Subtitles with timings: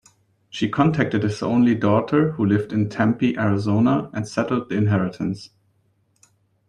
[0.49, 5.51] She contacted his only daughter, who lived in Tempe, Arizona, and settled the inheritance.